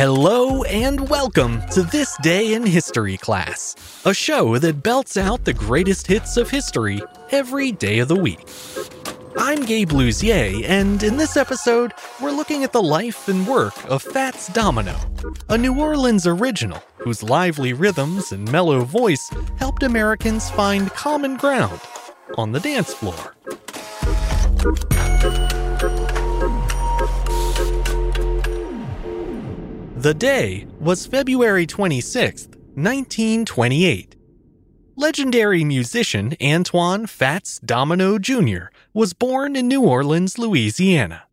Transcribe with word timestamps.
Hello 0.00 0.62
and 0.62 1.10
welcome 1.10 1.60
to 1.72 1.82
This 1.82 2.16
Day 2.22 2.54
in 2.54 2.64
History 2.64 3.18
class, 3.18 3.76
a 4.06 4.14
show 4.14 4.56
that 4.56 4.82
belts 4.82 5.18
out 5.18 5.44
the 5.44 5.52
greatest 5.52 6.06
hits 6.06 6.38
of 6.38 6.48
history 6.48 7.02
every 7.32 7.70
day 7.70 7.98
of 7.98 8.08
the 8.08 8.16
week. 8.16 8.40
I'm 9.36 9.62
Gabe 9.66 9.90
Luzier, 9.90 10.64
and 10.64 11.02
in 11.02 11.18
this 11.18 11.36
episode, 11.36 11.92
we're 12.18 12.30
looking 12.30 12.64
at 12.64 12.72
the 12.72 12.80
life 12.80 13.28
and 13.28 13.46
work 13.46 13.74
of 13.90 14.02
Fats 14.02 14.48
Domino, 14.54 14.96
a 15.50 15.58
New 15.58 15.78
Orleans 15.78 16.26
original 16.26 16.82
whose 16.96 17.22
lively 17.22 17.74
rhythms 17.74 18.32
and 18.32 18.50
mellow 18.50 18.84
voice 18.84 19.30
helped 19.58 19.82
Americans 19.82 20.48
find 20.52 20.88
common 20.92 21.36
ground 21.36 21.78
on 22.38 22.52
the 22.52 22.60
dance 22.60 22.94
floor. 22.94 23.34
The 30.00 30.14
day 30.14 30.66
was 30.80 31.04
February 31.04 31.66
26, 31.66 32.46
1928. 32.46 34.16
Legendary 34.96 35.62
musician 35.62 36.34
Antoine 36.42 37.06
Fats 37.06 37.58
Domino 37.58 38.18
Jr. 38.18 38.72
was 38.94 39.12
born 39.12 39.56
in 39.56 39.68
New 39.68 39.82
Orleans, 39.82 40.38
Louisiana. 40.38 41.24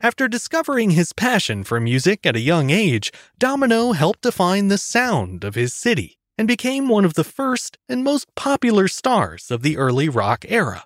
After 0.00 0.26
discovering 0.26 0.92
his 0.92 1.12
passion 1.12 1.64
for 1.64 1.80
music 1.80 2.24
at 2.24 2.34
a 2.34 2.40
young 2.40 2.70
age, 2.70 3.12
Domino 3.38 3.92
helped 3.92 4.22
define 4.22 4.68
the 4.68 4.78
sound 4.78 5.44
of 5.44 5.54
his 5.54 5.74
city 5.74 6.16
and 6.38 6.48
became 6.48 6.88
one 6.88 7.04
of 7.04 7.12
the 7.12 7.24
first 7.24 7.76
and 7.90 8.02
most 8.02 8.34
popular 8.34 8.88
stars 8.88 9.50
of 9.50 9.60
the 9.60 9.76
early 9.76 10.08
rock 10.08 10.46
era. 10.48 10.84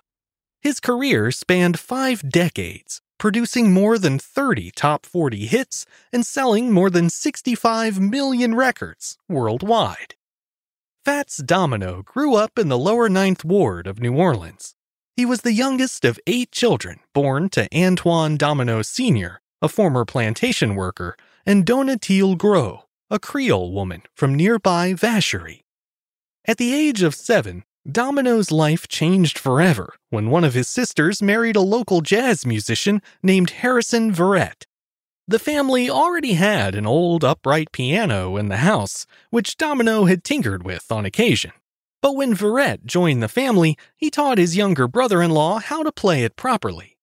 His 0.61 0.81
career 0.81 1.31
spanned 1.31 1.79
five 1.79 2.29
decades, 2.29 2.99
producing 3.23 3.71
more 3.71 3.97
than 3.97 4.19
30 4.19 4.69
top 4.71 5.05
40 5.05 5.45
hits 5.45 5.85
and 6.11 6.25
selling 6.25 6.73
more 6.73 6.89
than 6.89 7.09
65 7.09 7.97
million 7.97 8.53
records 8.53 9.17
worldwide. 9.29 10.15
Fats 11.05 11.37
Domino 11.37 12.01
grew 12.03 12.35
up 12.35 12.59
in 12.59 12.67
the 12.67 12.77
lower 12.77 13.07
Ninth 13.07 13.45
Ward 13.45 13.87
of 13.87 14.01
New 14.01 14.13
Orleans. 14.13 14.75
He 15.15 15.25
was 15.25 15.39
the 15.39 15.53
youngest 15.53 16.03
of 16.03 16.19
eight 16.27 16.51
children 16.51 16.99
born 17.13 17.47
to 17.51 17.69
Antoine 17.73 18.35
Domino 18.35 18.81
Sr., 18.81 19.39
a 19.61 19.69
former 19.69 20.03
plantation 20.03 20.75
worker, 20.75 21.15
and 21.45 21.65
Donatille 21.65 22.37
Gros, 22.37 22.79
a 23.09 23.19
Creole 23.19 23.71
woman 23.71 24.01
from 24.13 24.35
nearby 24.35 24.91
Vacherie. 24.91 25.61
At 26.43 26.57
the 26.57 26.73
age 26.73 27.01
of 27.01 27.15
seven, 27.15 27.63
Domino's 27.91 28.49
life 28.49 28.87
changed 28.87 29.37
forever 29.37 29.93
when 30.09 30.29
one 30.29 30.45
of 30.45 30.53
his 30.53 30.69
sisters 30.69 31.21
married 31.21 31.57
a 31.57 31.61
local 31.61 31.99
jazz 31.99 32.45
musician 32.45 33.01
named 33.21 33.49
Harrison 33.49 34.13
Verrett. 34.13 34.63
The 35.27 35.39
family 35.39 35.89
already 35.89 36.33
had 36.33 36.75
an 36.75 36.85
old 36.85 37.25
upright 37.25 37.73
piano 37.73 38.37
in 38.37 38.47
the 38.47 38.57
house, 38.57 39.05
which 39.31 39.57
Domino 39.57 40.05
had 40.05 40.23
tinkered 40.23 40.63
with 40.63 40.89
on 40.93 41.05
occasion. 41.05 41.51
But 42.01 42.15
when 42.15 42.33
Verrett 42.33 42.85
joined 42.85 43.21
the 43.21 43.27
family, 43.27 43.77
he 43.97 44.09
taught 44.09 44.37
his 44.37 44.55
younger 44.55 44.87
brother 44.87 45.21
in 45.21 45.31
law 45.31 45.59
how 45.59 45.83
to 45.83 45.91
play 45.91 46.23
it 46.23 46.37
properly. 46.37 46.97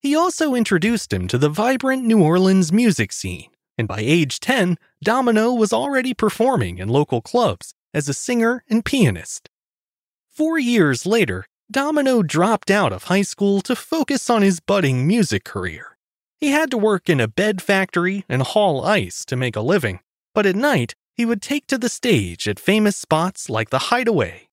He 0.00 0.16
also 0.16 0.54
introduced 0.54 1.12
him 1.12 1.28
to 1.28 1.38
the 1.38 1.50
vibrant 1.50 2.04
New 2.04 2.22
Orleans 2.22 2.72
music 2.72 3.12
scene, 3.12 3.50
and 3.76 3.86
by 3.86 4.00
age 4.00 4.40
10, 4.40 4.78
Domino 5.02 5.52
was 5.52 5.72
already 5.72 6.14
performing 6.14 6.78
in 6.78 6.88
local 6.88 7.20
clubs 7.20 7.74
as 7.92 8.08
a 8.08 8.14
singer 8.14 8.64
and 8.70 8.86
pianist. 8.86 9.50
Four 10.34 10.58
years 10.58 11.06
later, 11.06 11.46
Domino 11.70 12.20
dropped 12.20 12.68
out 12.68 12.92
of 12.92 13.04
high 13.04 13.22
school 13.22 13.60
to 13.60 13.76
focus 13.76 14.28
on 14.28 14.42
his 14.42 14.58
budding 14.58 15.06
music 15.06 15.44
career. 15.44 15.96
He 16.40 16.48
had 16.50 16.72
to 16.72 16.76
work 16.76 17.08
in 17.08 17.20
a 17.20 17.28
bed 17.28 17.62
factory 17.62 18.24
and 18.28 18.42
haul 18.42 18.84
ice 18.84 19.24
to 19.26 19.36
make 19.36 19.54
a 19.54 19.60
living, 19.60 20.00
but 20.34 20.44
at 20.44 20.56
night, 20.56 20.96
he 21.16 21.24
would 21.24 21.40
take 21.40 21.68
to 21.68 21.78
the 21.78 21.88
stage 21.88 22.48
at 22.48 22.58
famous 22.58 22.96
spots 22.96 23.48
like 23.48 23.70
the 23.70 23.90
Hideaway. 23.90 24.48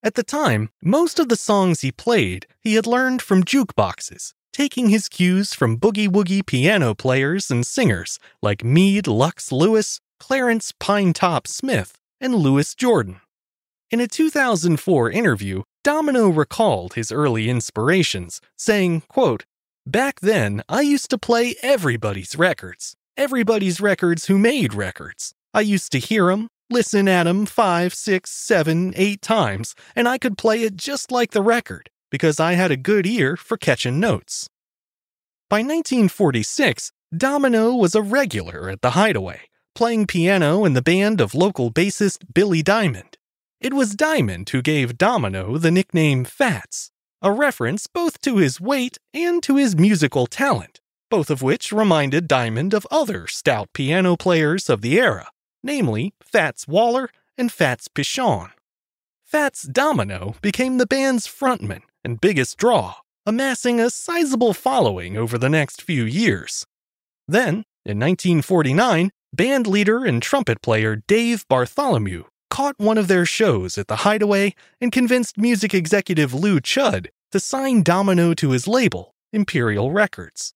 At 0.00 0.14
the 0.14 0.22
time, 0.22 0.70
most 0.80 1.18
of 1.18 1.28
the 1.28 1.34
songs 1.34 1.80
he 1.80 1.90
played 1.90 2.46
he 2.60 2.76
had 2.76 2.86
learned 2.86 3.20
from 3.20 3.42
jukeboxes, 3.42 4.32
taking 4.52 4.90
his 4.90 5.08
cues 5.08 5.52
from 5.52 5.76
boogie 5.76 6.08
woogie 6.08 6.46
piano 6.46 6.94
players 6.94 7.50
and 7.50 7.66
singers 7.66 8.20
like 8.42 8.62
Meade 8.62 9.08
Lux 9.08 9.50
Lewis, 9.50 10.00
Clarence 10.20 10.72
Pinetop 10.78 11.48
Smith, 11.48 11.98
and 12.20 12.36
Louis 12.36 12.72
Jordan. 12.76 13.20
In 13.88 14.00
a 14.00 14.08
2004 14.08 15.12
interview, 15.12 15.62
Domino 15.84 16.28
recalled 16.28 16.94
his 16.94 17.12
early 17.12 17.48
inspirations, 17.48 18.40
saying, 18.58 19.02
quote, 19.08 19.44
Back 19.86 20.18
then, 20.18 20.64
I 20.68 20.80
used 20.80 21.08
to 21.10 21.18
play 21.18 21.54
everybody's 21.62 22.34
records. 22.34 22.96
Everybody's 23.16 23.80
records 23.80 24.26
who 24.26 24.38
made 24.38 24.74
records. 24.74 25.34
I 25.54 25.60
used 25.60 25.92
to 25.92 26.00
hear 26.00 26.32
'em, 26.32 26.48
listen 26.68 27.06
at 27.06 27.28
'em 27.28 27.46
five, 27.46 27.94
six, 27.94 28.32
seven, 28.32 28.92
eight 28.96 29.22
times, 29.22 29.76
and 29.94 30.08
I 30.08 30.18
could 30.18 30.36
play 30.36 30.64
it 30.64 30.76
just 30.76 31.12
like 31.12 31.30
the 31.30 31.40
record 31.40 31.88
because 32.10 32.40
I 32.40 32.54
had 32.54 32.72
a 32.72 32.76
good 32.76 33.06
ear 33.06 33.36
for 33.36 33.56
catching 33.56 34.00
notes. 34.00 34.48
By 35.48 35.62
1946, 35.62 36.90
Domino 37.16 37.72
was 37.72 37.94
a 37.94 38.02
regular 38.02 38.68
at 38.68 38.82
the 38.82 38.90
Hideaway, 38.90 39.42
playing 39.76 40.08
piano 40.08 40.64
in 40.64 40.72
the 40.72 40.82
band 40.82 41.20
of 41.20 41.36
local 41.36 41.70
bassist 41.70 42.24
Billy 42.34 42.64
Diamond. 42.64 43.15
It 43.66 43.74
was 43.74 43.96
Diamond 43.96 44.50
who 44.50 44.62
gave 44.62 44.96
Domino 44.96 45.58
the 45.58 45.72
nickname 45.72 46.24
Fats, 46.24 46.92
a 47.20 47.32
reference 47.32 47.88
both 47.88 48.20
to 48.20 48.36
his 48.36 48.60
weight 48.60 48.96
and 49.12 49.42
to 49.42 49.56
his 49.56 49.74
musical 49.74 50.28
talent, 50.28 50.80
both 51.10 51.30
of 51.30 51.42
which 51.42 51.72
reminded 51.72 52.28
Diamond 52.28 52.72
of 52.72 52.86
other 52.92 53.26
stout 53.26 53.68
piano 53.72 54.16
players 54.16 54.70
of 54.70 54.82
the 54.82 55.00
era, 55.00 55.32
namely 55.64 56.14
Fats 56.22 56.68
Waller 56.68 57.10
and 57.36 57.50
Fats 57.50 57.88
Pichon. 57.88 58.52
Fats 59.24 59.64
Domino 59.64 60.36
became 60.40 60.78
the 60.78 60.86
band's 60.86 61.26
frontman 61.26 61.82
and 62.04 62.20
biggest 62.20 62.58
draw, 62.58 62.94
amassing 63.26 63.80
a 63.80 63.90
sizable 63.90 64.54
following 64.54 65.16
over 65.16 65.36
the 65.36 65.50
next 65.50 65.82
few 65.82 66.04
years. 66.04 66.66
Then, 67.26 67.64
in 67.84 67.98
1949, 67.98 69.10
band 69.32 69.66
leader 69.66 70.04
and 70.04 70.22
trumpet 70.22 70.62
player 70.62 71.02
Dave 71.08 71.44
Bartholomew 71.48 72.26
caught 72.56 72.78
one 72.78 72.96
of 72.96 73.06
their 73.06 73.26
shows 73.26 73.76
at 73.76 73.86
the 73.86 73.96
Hideaway 73.96 74.54
and 74.80 74.90
convinced 74.90 75.36
music 75.36 75.74
executive 75.74 76.32
Lew 76.32 76.58
Chudd 76.58 77.08
to 77.30 77.38
sign 77.38 77.82
Domino 77.82 78.32
to 78.32 78.52
his 78.52 78.66
label, 78.66 79.14
Imperial 79.30 79.92
Records. 79.92 80.54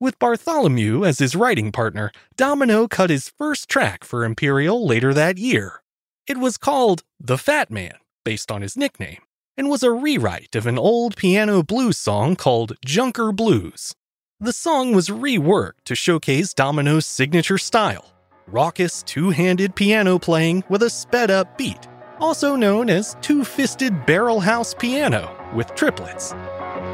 With 0.00 0.18
Bartholomew 0.18 1.04
as 1.04 1.18
his 1.18 1.36
writing 1.36 1.70
partner, 1.70 2.12
Domino 2.34 2.88
cut 2.88 3.10
his 3.10 3.28
first 3.28 3.68
track 3.68 4.04
for 4.04 4.24
Imperial 4.24 4.86
later 4.86 5.12
that 5.12 5.36
year. 5.36 5.82
It 6.26 6.38
was 6.38 6.56
called 6.56 7.02
The 7.20 7.36
Fat 7.36 7.70
Man, 7.70 7.98
based 8.24 8.50
on 8.50 8.62
his 8.62 8.74
nickname, 8.74 9.20
and 9.54 9.68
was 9.68 9.82
a 9.82 9.90
rewrite 9.92 10.54
of 10.54 10.66
an 10.66 10.78
old 10.78 11.14
piano 11.14 11.62
blues 11.62 11.98
song 11.98 12.36
called 12.36 12.72
Junker 12.86 13.32
Blues. 13.32 13.94
The 14.40 14.54
song 14.54 14.94
was 14.94 15.10
reworked 15.10 15.84
to 15.84 15.94
showcase 15.94 16.54
Domino's 16.54 17.04
signature 17.04 17.58
style 17.58 18.13
raucous 18.46 19.02
two 19.02 19.30
handed 19.30 19.74
piano 19.74 20.18
playing 20.18 20.64
with 20.68 20.82
a 20.82 20.90
sped 20.90 21.30
up 21.30 21.56
beat, 21.56 21.88
also 22.18 22.56
known 22.56 22.90
as 22.90 23.16
two 23.20 23.44
fisted 23.44 24.06
barrel 24.06 24.40
house 24.40 24.74
piano 24.74 25.34
with 25.54 25.74
triplets. 25.74 26.34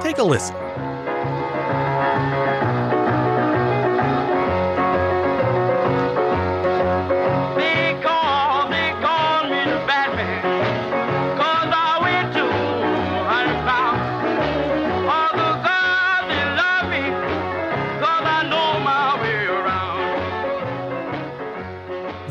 Take 0.01 0.19
a 0.19 0.23
listen. 0.23 0.70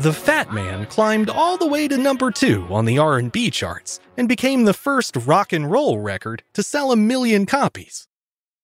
The 0.00 0.14
Fat 0.14 0.50
Man 0.50 0.86
climbed 0.86 1.28
all 1.28 1.58
the 1.58 1.66
way 1.66 1.86
to 1.86 1.98
number 1.98 2.30
2 2.30 2.68
on 2.70 2.86
the 2.86 2.98
R&B 2.98 3.50
charts 3.50 4.00
and 4.16 4.30
became 4.30 4.64
the 4.64 4.72
first 4.72 5.14
rock 5.14 5.52
and 5.52 5.70
roll 5.70 5.98
record 5.98 6.42
to 6.54 6.62
sell 6.62 6.90
a 6.90 6.96
million 6.96 7.44
copies. 7.44 8.08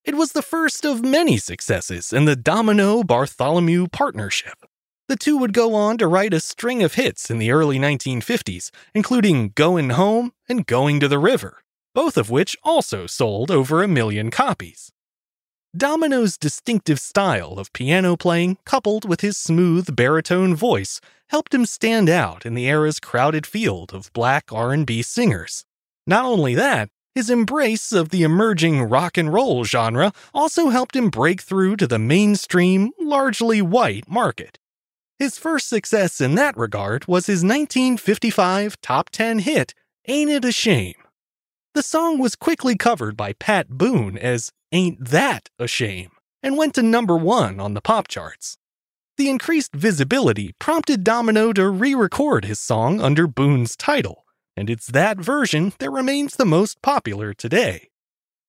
It 0.03 0.15
was 0.15 0.33
the 0.33 0.41
first 0.41 0.87
of 0.87 1.05
many 1.05 1.37
successes 1.37 2.11
in 2.11 2.25
the 2.25 2.37
Domino 2.37 3.03
Bartholomew 3.03 3.89
partnership. 3.89 4.65
The 5.09 5.17
two 5.17 5.37
would 5.37 5.53
go 5.53 5.75
on 5.75 5.99
to 5.99 6.07
write 6.07 6.33
a 6.33 6.41
string 6.41 6.83
of 6.83 6.95
hits 6.95 7.31
in 7.31 7.37
the 7.37 7.51
early 7.51 7.79
1950s, 7.79 8.71
including 8.95 9.53
Goin' 9.55 9.91
Home 9.91 10.33
and 10.49 10.67
Going 10.67 11.01
to 11.01 11.09
the 11.09 11.19
River, 11.19 11.59
both 11.95 12.17
of 12.17 12.31
which 12.31 12.57
also 12.63 13.07
sold 13.07 13.51
over 13.51 13.83
a 13.83 13.89
million 13.89 14.31
copies. 14.31 14.91
Domino's 15.77 16.39
distinctive 16.39 16.99
style 16.99 17.59
of 17.59 17.71
piano 17.75 18.17
playing, 18.17 18.57
coupled 18.65 19.07
with 19.07 19.21
his 19.21 19.37
smooth 19.37 19.95
baritone 19.95 20.55
voice, 20.55 21.03
helped 21.29 21.55
him 21.55 21.67
stand 21.67 22.09
out 22.09 22.47
in 22.47 22.55
the 22.55 22.69
era's 22.69 23.01
crowded 23.01 23.47
field 23.47 23.93
of 23.93 24.13
black 24.13 24.53
R&B 24.53 25.03
singers. 25.03 25.65
Not 26.07 26.25
only 26.25 26.55
that, 26.55 26.89
his 27.15 27.31
embrace 27.31 27.93
of 27.93 28.11
the 28.11 28.23
emerging 28.23 28.83
rock 28.83 29.17
and 29.17 29.33
roll 29.33 29.65
genre 29.65 30.13
also 30.35 30.69
helped 30.69 30.95
him 30.95 31.09
break 31.09 31.41
through 31.41 31.77
to 31.77 31.87
the 31.87 31.99
mainstream, 31.99 32.91
largely 33.01 33.63
white 33.63 34.09
market. 34.09 34.59
His 35.19 35.39
first 35.39 35.69
success 35.69 36.21
in 36.21 36.35
that 36.35 36.59
regard 36.59 37.09
was 37.09 37.25
his 37.25 37.43
1955 37.43 38.81
top 38.83 39.09
10 39.09 39.39
hit, 39.39 39.73
Ain't 40.07 40.31
It 40.31 40.45
a 40.45 40.53
Shame? 40.53 40.95
The 41.73 41.83
song 41.83 42.19
was 42.19 42.37
quickly 42.37 42.77
covered 42.77 43.17
by 43.17 43.33
Pat 43.33 43.69
Boone 43.71 44.19
as 44.19 44.53
Ain't 44.73 45.03
That 45.03 45.49
a 45.59 45.67
Shame 45.67 46.11
and 46.43 46.59
went 46.59 46.75
to 46.75 46.83
number 46.83 47.17
one 47.17 47.59
on 47.59 47.73
the 47.73 47.81
pop 47.81 48.09
charts. 48.09 48.59
The 49.19 49.31
increased 49.31 49.73
visibility 49.73 50.53
prompted 50.59 51.03
Domino 51.03 51.55
to 51.55 51.71
re 51.71 51.95
record 51.95 52.45
his 52.45 52.61
song 52.61 53.01
under 53.01 53.27
Boone's 53.27 53.75
title, 53.75 54.27
and 54.55 54.69
it's 54.69 54.89
that 54.89 55.17
version 55.17 55.73
that 55.79 55.91
remains 55.91 56.37
the 56.37 56.45
most 56.45 56.83
popular 56.83 57.33
today. 57.33 57.89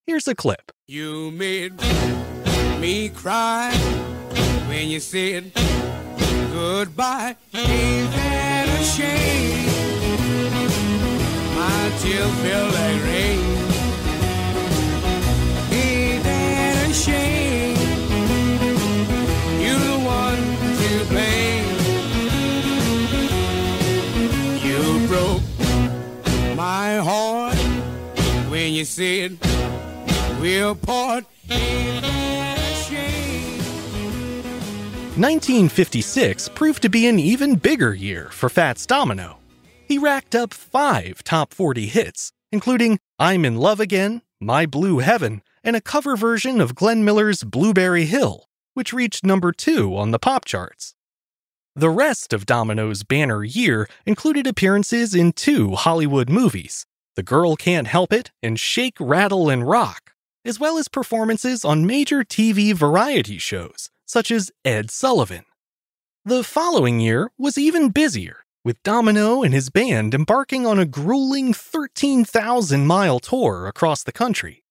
Here's 0.06 0.28
a 0.28 0.36
clip. 0.36 0.74
You 0.86 1.32
made 1.32 1.72
me 2.82 3.08
cry 3.08 3.72
when 4.68 4.90
you 4.90 5.00
said 5.00 5.54
goodbye. 6.52 7.38
Ain't 7.54 8.12
that 8.12 8.68
a 8.68 8.84
shame? 8.84 9.68
My 11.56 11.98
tears 12.02 12.34
feel 12.42 12.66
like 12.66 13.04
rain. 13.06 13.57
You 28.78 28.86
said 28.86 29.40
we'll 30.40 30.76
part. 30.76 31.26
Shame? 31.48 31.98
1956 35.18 36.50
proved 36.50 36.84
to 36.84 36.90
be 36.90 37.08
an 37.08 37.18
even 37.18 37.56
bigger 37.56 37.96
year 37.96 38.30
for 38.30 38.50
Fats 38.50 38.86
Domino. 38.86 39.40
He 39.88 39.98
racked 39.98 40.36
up 40.36 40.54
five 40.54 41.24
top 41.24 41.56
40 41.56 41.88
hits, 41.88 42.32
including 42.52 43.00
I'm 43.18 43.46
in 43.46 43.56
Love 43.56 43.80
Again, 43.80 44.22
My 44.40 44.68
Blue 44.68 45.00
Heaven, 45.00 45.42
and 45.64 45.76
a 45.76 45.82
cover 45.82 46.16
version 46.16 46.62
of 46.62 46.76
Glenn 46.76 47.04
Miller's 47.04 47.44
Blueberry 47.44 48.06
Hill, 48.06 48.46
which 48.76 48.94
reached 48.94 49.26
number 49.26 49.52
two 49.52 49.98
on 49.98 50.12
the 50.12 50.20
pop 50.20 50.46
charts. 50.46 50.94
The 51.76 51.90
rest 51.90 52.32
of 52.32 52.46
Domino's 52.46 53.02
banner 53.02 53.44
year 53.44 53.90
included 54.06 54.46
appearances 54.46 55.16
in 55.16 55.32
two 55.32 55.72
Hollywood 55.72 56.30
movies, 56.30 56.86
The 57.18 57.24
Girl 57.24 57.56
Can't 57.56 57.88
Help 57.88 58.14
It 58.14 58.30
and 58.44 58.60
Shake, 58.60 58.96
Rattle, 59.00 59.50
and 59.50 59.68
Rock, 59.68 60.14
as 60.46 60.60
well 60.60 60.78
as 60.78 60.88
performances 60.88 61.66
on 61.66 61.88
major 61.88 62.24
TV 62.24 62.76
variety 62.76 63.40
shows 63.40 63.90
such 64.06 64.30
as 64.30 64.52
Ed 64.64 64.92
Sullivan. 64.92 65.44
The 66.24 66.44
following 66.44 67.00
year 67.00 67.32
was 67.36 67.58
even 67.58 67.90
busier, 67.90 68.46
with 68.64 68.82
Domino 68.84 69.42
and 69.42 69.52
his 69.52 69.72
band 69.72 70.14
embarking 70.14 70.68
on 70.68 70.78
a 70.78 70.86
grueling 70.86 71.56
13,000 71.56 72.86
mile 72.86 73.20
tour 73.20 73.66
across 73.66 74.04
the 74.04 74.12
country. 74.12 74.64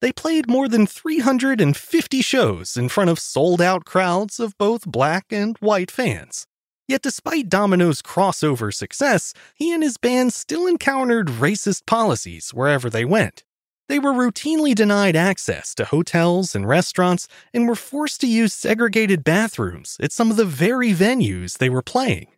They 0.00 0.10
played 0.10 0.48
more 0.48 0.68
than 0.68 0.88
350 0.88 2.20
shows 2.22 2.76
in 2.76 2.88
front 2.88 3.08
of 3.08 3.20
sold 3.20 3.62
out 3.62 3.84
crowds 3.84 4.40
of 4.40 4.58
both 4.58 4.84
black 4.84 5.26
and 5.30 5.56
white 5.58 5.92
fans. 5.92 6.48
Yet, 6.86 7.02
despite 7.02 7.48
Domino's 7.48 8.02
crossover 8.02 8.72
success, 8.72 9.32
he 9.54 9.72
and 9.72 9.82
his 9.82 9.96
band 9.96 10.32
still 10.32 10.66
encountered 10.66 11.28
racist 11.28 11.86
policies 11.86 12.52
wherever 12.52 12.90
they 12.90 13.04
went. 13.04 13.42
They 13.88 13.98
were 13.98 14.12
routinely 14.12 14.74
denied 14.74 15.16
access 15.16 15.74
to 15.74 15.84
hotels 15.84 16.54
and 16.54 16.66
restaurants 16.66 17.28
and 17.52 17.68
were 17.68 17.74
forced 17.74 18.20
to 18.22 18.26
use 18.26 18.54
segregated 18.54 19.24
bathrooms 19.24 19.96
at 20.00 20.12
some 20.12 20.30
of 20.30 20.36
the 20.36 20.46
very 20.46 20.92
venues 20.92 21.58
they 21.58 21.68
were 21.68 21.82
playing. 21.82 22.28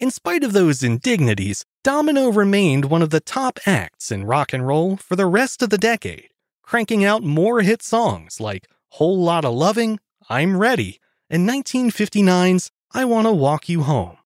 In 0.00 0.10
spite 0.10 0.42
of 0.42 0.52
those 0.52 0.82
indignities, 0.82 1.64
Domino 1.82 2.28
remained 2.28 2.86
one 2.86 3.02
of 3.02 3.10
the 3.10 3.20
top 3.20 3.60
acts 3.66 4.10
in 4.10 4.24
rock 4.24 4.52
and 4.52 4.66
roll 4.66 4.96
for 4.96 5.16
the 5.16 5.26
rest 5.26 5.62
of 5.62 5.70
the 5.70 5.78
decade, 5.78 6.30
cranking 6.62 7.04
out 7.04 7.22
more 7.22 7.60
hit 7.60 7.82
songs 7.82 8.40
like 8.40 8.68
Whole 8.92 9.22
Lotta 9.22 9.50
Loving, 9.50 10.00
I'm 10.28 10.56
Ready, 10.56 10.98
and 11.30 11.48
1959's 11.48 12.70
I 12.96 13.04
Wanna 13.04 13.32
Walk 13.32 13.68
You 13.68 13.82
Home. 13.82 14.16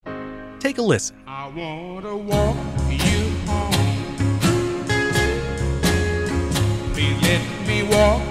Take 0.59 0.77
a 0.77 0.83
listen. 0.83 1.15
I 1.25 1.47
wanna 1.47 2.15
walk 2.15 2.55
you 2.87 3.29
home. 3.47 3.71
Please 6.93 7.19
let 7.23 7.41
me 7.67 7.81
walk 7.81 8.28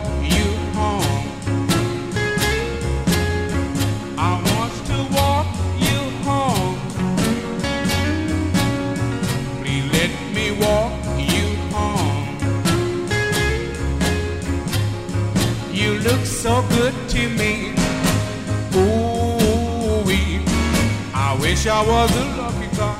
I 21.68 21.86
was 21.86 22.16
a 22.16 22.24
lucky 22.36 22.76
guy 22.76 22.94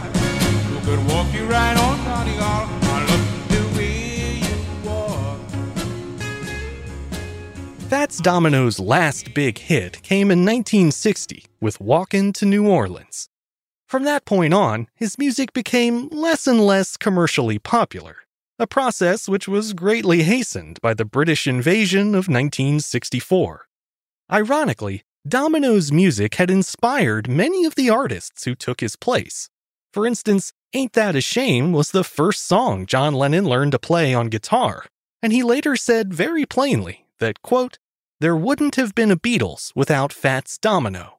who 0.69 0.81
could 0.85 1.07
walk 1.09 1.33
you 1.35 1.45
right 1.47 1.77
on 1.77 2.05
down 2.05 2.27
the 2.27 2.43
aisle. 2.43 2.79
Fats 7.89 8.19
Domino's 8.19 8.79
last 8.79 9.33
big 9.33 9.57
hit 9.57 10.03
came 10.03 10.31
in 10.31 10.45
1960 10.45 11.47
with 11.59 11.81
Walkin' 11.81 12.35
to 12.35 12.45
New 12.45 12.69
Orleans. 12.69 13.31
From 13.87 14.05
that 14.05 14.27
point 14.27 14.53
on, 14.53 14.89
his 14.95 15.17
music 15.17 15.55
became 15.55 16.09
less 16.09 16.47
and 16.47 16.61
less 16.61 16.99
commercially 16.99 17.59
popular. 17.59 18.17
a 18.59 18.67
process 18.67 19.29
which 19.29 19.47
was 19.47 19.73
greatly 19.73 20.25
hastened 20.25 20.81
by 20.83 20.93
the 20.93 21.05
British 21.05 21.47
invasion 21.47 22.09
of 22.09 22.29
1964. 22.29 23.69
Ironically, 24.33 25.03
Domino's 25.29 25.93
music 25.93 26.37
had 26.37 26.51
inspired 26.51 27.29
many 27.29 27.67
of 27.67 27.75
the 27.75 27.91
artists 27.91 28.45
who 28.45 28.55
took 28.55 28.81
his 28.81 28.97
place. 28.97 29.51
For 29.93 30.07
instance, 30.07 30.55
Ain't 30.73 30.95
That 30.95 31.17
a 31.17 31.21
Shame 31.21 31.73
was 31.73 31.91
the 31.91 32.05
first 32.05 32.47
song 32.47 32.87
John 32.87 33.13
Lennon 33.13 33.45
learned 33.45 33.73
to 33.73 33.79
play 33.79 34.15
on 34.15 34.29
guitar, 34.29 34.87
and 35.21 35.33
he 35.33 35.43
later 35.43 35.77
said 35.77 36.15
very 36.15 36.47
plainly 36.47 37.05
that, 37.19 37.43
quote, 37.43 37.79
there 38.21 38.37
wouldn't 38.37 38.77
have 38.77 38.95
been 38.95 39.11
a 39.11 39.17
Beatles 39.17 39.73
without 39.75 40.15
Fats 40.15 40.57
Domino. 40.57 41.19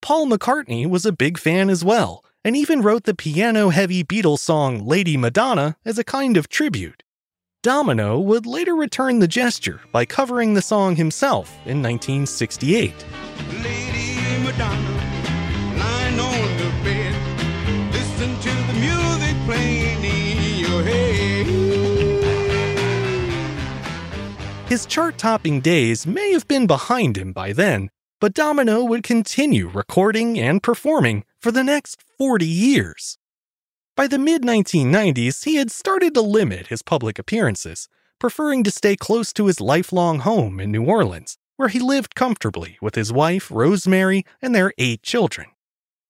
Paul 0.00 0.26
McCartney 0.26 0.88
was 0.88 1.04
a 1.04 1.12
big 1.12 1.38
fan 1.38 1.68
as 1.68 1.84
well, 1.84 2.24
and 2.44 2.56
even 2.56 2.80
wrote 2.80 3.04
the 3.04 3.14
piano 3.14 3.68
heavy 3.68 4.02
Beatles 4.02 4.38
song 4.38 4.86
Lady 4.86 5.16
Madonna 5.18 5.76
as 5.84 5.98
a 5.98 6.04
kind 6.04 6.36
of 6.38 6.48
tribute. 6.48 7.02
Domino 7.64 8.20
would 8.20 8.46
later 8.46 8.76
return 8.76 9.18
the 9.18 9.26
gesture 9.26 9.80
by 9.90 10.04
covering 10.04 10.54
the 10.54 10.62
song 10.62 10.94
himself 10.94 11.48
in 11.66 11.82
1968. 11.82 12.94
Lady 13.64 14.44
Madonna, 14.44 15.00
on 15.82 16.14
bed, 16.84 17.92
listen 17.92 18.38
to 18.38 18.48
the 18.48 18.74
music 18.74 19.36
playing 19.44 20.04
in 20.04 20.60
your 20.60 20.84
head. 20.84 21.46
His 24.68 24.86
chart 24.86 25.18
topping 25.18 25.60
days 25.60 26.06
may 26.06 26.30
have 26.30 26.46
been 26.46 26.68
behind 26.68 27.18
him 27.18 27.32
by 27.32 27.52
then, 27.52 27.90
but 28.20 28.34
Domino 28.34 28.84
would 28.84 29.02
continue 29.02 29.66
recording 29.68 30.38
and 30.38 30.62
performing 30.62 31.24
for 31.40 31.50
the 31.50 31.64
next 31.64 32.04
40 32.18 32.46
years. 32.46 33.18
By 33.98 34.06
the 34.06 34.16
mid 34.16 34.42
1990s, 34.42 35.42
he 35.42 35.56
had 35.56 35.72
started 35.72 36.14
to 36.14 36.20
limit 36.20 36.68
his 36.68 36.82
public 36.82 37.18
appearances, 37.18 37.88
preferring 38.20 38.62
to 38.62 38.70
stay 38.70 38.94
close 38.94 39.32
to 39.32 39.46
his 39.46 39.60
lifelong 39.60 40.20
home 40.20 40.60
in 40.60 40.70
New 40.70 40.84
Orleans, 40.84 41.36
where 41.56 41.68
he 41.68 41.80
lived 41.80 42.14
comfortably 42.14 42.78
with 42.80 42.94
his 42.94 43.12
wife, 43.12 43.50
Rosemary, 43.50 44.24
and 44.40 44.54
their 44.54 44.72
eight 44.78 45.02
children. 45.02 45.48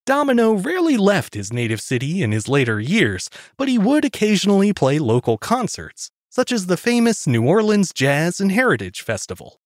Domino 0.04 0.52
rarely 0.52 0.98
left 0.98 1.32
his 1.32 1.50
native 1.50 1.80
city 1.80 2.22
in 2.22 2.30
his 2.30 2.46
later 2.46 2.78
years, 2.78 3.30
but 3.56 3.68
he 3.68 3.78
would 3.78 4.04
occasionally 4.04 4.74
play 4.74 4.98
local 4.98 5.38
concerts, 5.38 6.10
such 6.28 6.52
as 6.52 6.66
the 6.66 6.76
famous 6.76 7.26
New 7.26 7.46
Orleans 7.46 7.94
Jazz 7.94 8.38
and 8.38 8.52
Heritage 8.52 9.00
Festival. 9.00 9.62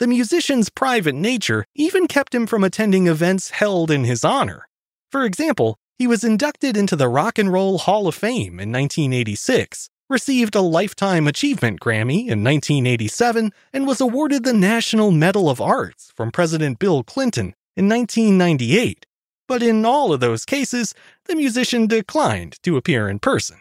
The 0.00 0.06
musician's 0.06 0.68
private 0.68 1.14
nature 1.14 1.64
even 1.74 2.08
kept 2.08 2.34
him 2.34 2.46
from 2.46 2.62
attending 2.62 3.06
events 3.06 3.52
held 3.52 3.90
in 3.90 4.04
his 4.04 4.22
honor. 4.22 4.68
For 5.10 5.24
example, 5.24 5.78
he 5.98 6.06
was 6.06 6.22
inducted 6.22 6.76
into 6.76 6.94
the 6.94 7.08
Rock 7.08 7.38
and 7.38 7.52
Roll 7.52 7.78
Hall 7.78 8.06
of 8.06 8.14
Fame 8.14 8.60
in 8.60 8.70
1986, 8.70 9.90
received 10.08 10.54
a 10.54 10.60
Lifetime 10.60 11.26
Achievement 11.26 11.80
Grammy 11.80 12.28
in 12.28 12.44
1987, 12.44 13.52
and 13.72 13.86
was 13.86 14.00
awarded 14.00 14.44
the 14.44 14.52
National 14.52 15.10
Medal 15.10 15.50
of 15.50 15.60
Arts 15.60 16.12
from 16.14 16.30
President 16.30 16.78
Bill 16.78 17.02
Clinton 17.02 17.54
in 17.76 17.88
1998. 17.88 19.06
But 19.48 19.62
in 19.62 19.84
all 19.84 20.12
of 20.12 20.20
those 20.20 20.44
cases, 20.44 20.94
the 21.24 21.34
musician 21.34 21.88
declined 21.88 22.62
to 22.62 22.76
appear 22.76 23.08
in 23.08 23.18
person. 23.18 23.58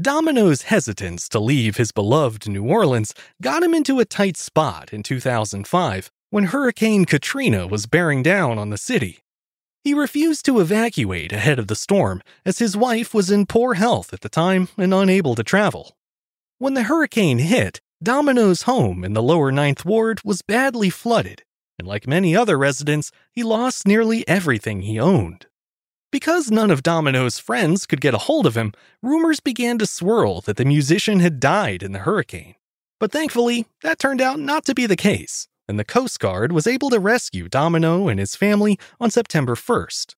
Domino's 0.00 0.62
hesitance 0.62 1.28
to 1.28 1.40
leave 1.40 1.76
his 1.76 1.92
beloved 1.92 2.48
New 2.48 2.64
Orleans 2.64 3.14
got 3.42 3.62
him 3.62 3.74
into 3.74 4.00
a 4.00 4.04
tight 4.04 4.36
spot 4.36 4.92
in 4.92 5.02
2005 5.02 6.10
when 6.30 6.44
Hurricane 6.44 7.04
Katrina 7.04 7.66
was 7.66 7.86
bearing 7.86 8.22
down 8.22 8.58
on 8.58 8.70
the 8.70 8.78
city. 8.78 9.18
He 9.84 9.94
refused 9.94 10.44
to 10.46 10.60
evacuate 10.60 11.32
ahead 11.32 11.58
of 11.58 11.66
the 11.66 11.74
storm 11.74 12.22
as 12.46 12.60
his 12.60 12.76
wife 12.76 13.12
was 13.12 13.32
in 13.32 13.46
poor 13.46 13.74
health 13.74 14.12
at 14.12 14.20
the 14.20 14.28
time 14.28 14.68
and 14.78 14.94
unable 14.94 15.34
to 15.34 15.42
travel. 15.42 15.96
When 16.58 16.74
the 16.74 16.84
hurricane 16.84 17.38
hit, 17.38 17.80
Domino's 18.00 18.62
home 18.62 19.04
in 19.04 19.12
the 19.12 19.22
lower 19.22 19.50
Ninth 19.50 19.84
Ward 19.84 20.20
was 20.24 20.42
badly 20.42 20.88
flooded, 20.88 21.42
and 21.78 21.88
like 21.88 22.06
many 22.06 22.36
other 22.36 22.56
residents, 22.56 23.10
he 23.32 23.42
lost 23.42 23.86
nearly 23.86 24.26
everything 24.28 24.82
he 24.82 25.00
owned. 25.00 25.46
Because 26.12 26.50
none 26.50 26.70
of 26.70 26.84
Domino's 26.84 27.40
friends 27.40 27.84
could 27.84 28.00
get 28.00 28.14
a 28.14 28.18
hold 28.18 28.46
of 28.46 28.56
him, 28.56 28.72
rumors 29.02 29.40
began 29.40 29.78
to 29.78 29.86
swirl 29.86 30.40
that 30.42 30.58
the 30.58 30.64
musician 30.64 31.18
had 31.18 31.40
died 31.40 31.82
in 31.82 31.90
the 31.90 32.00
hurricane. 32.00 32.54
But 33.00 33.10
thankfully, 33.10 33.66
that 33.82 33.98
turned 33.98 34.20
out 34.20 34.38
not 34.38 34.64
to 34.66 34.74
be 34.74 34.86
the 34.86 34.94
case, 34.94 35.48
and 35.72 35.78
the 35.78 35.84
Coast 35.86 36.20
Guard 36.20 36.52
was 36.52 36.66
able 36.66 36.90
to 36.90 37.00
rescue 37.00 37.48
Domino 37.48 38.06
and 38.08 38.20
his 38.20 38.36
family 38.36 38.78
on 39.00 39.10
September 39.10 39.54
1st. 39.54 40.14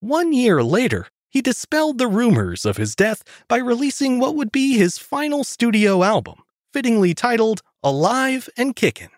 One 0.00 0.32
year 0.32 0.62
later, 0.62 1.08
he 1.28 1.42
dispelled 1.42 1.98
the 1.98 2.06
rumors 2.08 2.64
of 2.64 2.78
his 2.78 2.96
death 2.96 3.22
by 3.46 3.58
releasing 3.58 4.18
what 4.18 4.34
would 4.34 4.50
be 4.50 4.78
his 4.78 4.96
final 4.96 5.44
studio 5.44 6.02
album, 6.02 6.36
fittingly 6.72 7.12
titled 7.12 7.60
Alive 7.82 8.48
and 8.56 8.74
Kickin'. 8.74 9.10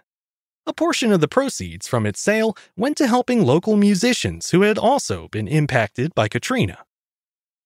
A 0.66 0.72
portion 0.72 1.12
of 1.12 1.20
the 1.20 1.28
proceeds 1.28 1.86
from 1.86 2.06
its 2.06 2.20
sale 2.20 2.56
went 2.76 2.96
to 2.96 3.06
helping 3.06 3.44
local 3.44 3.76
musicians 3.76 4.50
who 4.50 4.62
had 4.62 4.78
also 4.78 5.28
been 5.28 5.46
impacted 5.46 6.12
by 6.12 6.26
Katrina. 6.26 6.78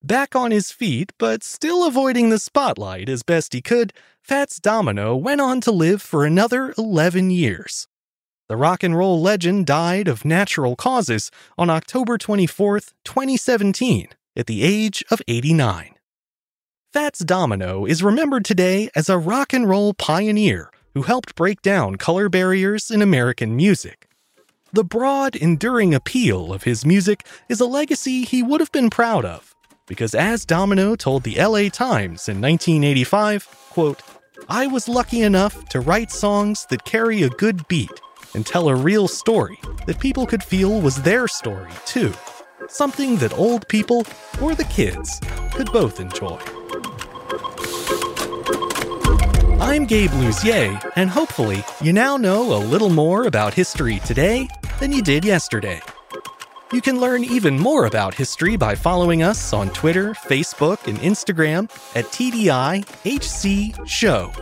Back 0.02 0.37
on 0.37 0.50
his 0.50 0.71
feet, 0.71 1.12
but 1.16 1.42
still 1.42 1.87
avoiding 1.87 2.28
the 2.28 2.38
spotlight 2.38 3.09
as 3.09 3.23
best 3.23 3.54
he 3.54 3.62
could, 3.62 3.95
Fats 4.21 4.61
Domino 4.61 5.16
went 5.16 5.40
on 5.40 5.62
to 5.62 5.73
live 5.73 6.02
for 6.02 6.26
another 6.26 6.75
11 6.76 7.31
years. 7.31 7.88
The 8.52 8.59
rock 8.59 8.82
and 8.82 8.94
roll 8.94 9.18
legend 9.18 9.64
died 9.64 10.09
of 10.09 10.26
natural 10.26 10.76
causes 10.76 11.30
on 11.56 11.71
October 11.71 12.18
24, 12.18 12.80
2017, 13.02 14.09
at 14.37 14.47
the 14.47 14.62
age 14.62 15.02
of 15.11 15.23
89. 15.26 15.94
Fats 16.92 17.21
Domino 17.21 17.87
is 17.87 18.02
remembered 18.02 18.44
today 18.44 18.90
as 18.94 19.09
a 19.09 19.16
rock 19.16 19.54
and 19.54 19.71
roll 19.71 19.94
pioneer 19.94 20.71
who 20.92 21.00
helped 21.00 21.35
break 21.35 21.62
down 21.62 21.97
color 21.97 22.28
barriers 22.28 22.90
in 22.90 23.00
American 23.00 23.56
music. 23.56 24.06
The 24.71 24.85
broad, 24.85 25.35
enduring 25.35 25.94
appeal 25.94 26.52
of 26.52 26.64
his 26.64 26.85
music 26.85 27.26
is 27.49 27.59
a 27.59 27.64
legacy 27.64 28.25
he 28.25 28.42
would 28.42 28.61
have 28.61 28.71
been 28.71 28.90
proud 28.90 29.25
of, 29.25 29.54
because 29.87 30.14
as 30.14 30.44
Domino 30.44 30.94
told 30.94 31.23
the 31.23 31.42
LA 31.42 31.71
Times 31.71 32.28
in 32.28 32.38
1985, 32.42 33.47
quote, 33.71 34.02
I 34.50 34.66
was 34.66 34.90
lucky 34.90 35.23
enough 35.23 35.71
to 35.71 35.80
write 35.80 36.11
songs 36.11 36.66
that 36.68 36.85
carry 36.85 37.23
a 37.23 37.30
good 37.30 37.66
beat 37.66 37.88
and 38.35 38.47
tell 38.47 38.69
a 38.69 38.75
real 38.75 39.09
story 39.09 39.59
that 39.87 39.99
people 39.99 40.27
could 40.27 40.43
feel 40.43 40.81
was 40.81 41.03
their 41.03 41.29
story 41.29 41.71
too. 41.85 42.12
Something 42.69 43.17
that 43.17 43.37
old 43.39 43.67
people 43.69 44.07
or 44.41 44.55
the 44.55 44.65
kids 44.65 45.21
could 45.53 45.71
both 45.73 46.01
enjoy. 46.01 46.41
I'm 49.61 49.87
Gabe 49.87 50.11
Luzier, 50.11 50.93
and 50.97 51.09
hopefully, 51.09 51.65
you 51.81 51.93
now 51.93 52.17
know 52.17 52.55
a 52.55 52.59
little 52.59 52.91
more 52.91 53.27
about 53.27 53.55
history 53.55 54.01
today 54.01 54.49
than 54.81 54.93
you 54.93 55.03
did 55.03 55.25
yesterday. 55.25 55.81
You 56.73 56.81
can 56.81 57.01
learn 57.01 57.23
even 57.23 57.59
more 57.59 57.85
about 57.85 58.15
history 58.15 58.57
by 58.57 58.75
following 58.75 59.23
us 59.23 59.53
on 59.53 59.69
Twitter, 59.71 60.15
Facebook, 60.15 60.87
and 60.89 60.99
Instagram 60.99 61.65
at 61.95 62.07
TDIHC 62.07 63.87
Show. 63.87 64.33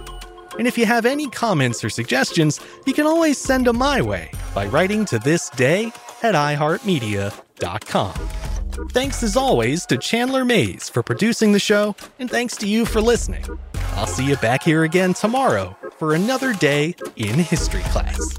And 0.59 0.67
if 0.67 0.77
you 0.77 0.87
have 0.87 1.07
any 1.07 1.29
comments 1.29 1.85
or 1.85 1.91
suggestions, 1.91 2.61
you 2.87 2.93
can 2.93 3.07
always 3.07 3.39
send 3.39 3.67
them 3.67 3.79
my 3.79 4.03
way 4.03 4.31
by 4.55 4.67
writing 4.67 5.05
to 5.07 5.19
this 5.19 5.49
day 5.51 5.87
at 6.23 6.35
iHeartMedia.com. 6.35 8.13
Thanks 8.91 9.23
as 9.23 9.37
always 9.37 9.87
to 9.87 9.99
Chandler 9.99 10.45
Mays 10.45 10.89
for 10.89 11.03
producing 11.03 11.53
the 11.53 11.59
show, 11.59 11.95
and 12.19 12.31
thanks 12.31 12.57
to 12.57 12.67
you 12.67 12.85
for 12.87 13.01
listening. 13.01 13.45
I'll 13.93 14.07
see 14.07 14.27
you 14.27 14.37
back 14.37 14.63
here 14.63 14.85
again 14.85 15.15
tomorrow 15.15 15.77
for 15.99 16.15
another 16.15 16.53
day 16.55 16.95
in 17.17 17.35
history 17.35 17.83
class. 17.85 18.39